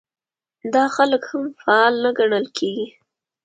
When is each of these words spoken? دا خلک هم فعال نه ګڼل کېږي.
دا 0.73 0.83
خلک 0.95 1.21
هم 1.31 1.43
فعال 1.59 1.93
نه 2.03 2.09
ګڼل 2.17 2.45
کېږي. 2.57 2.87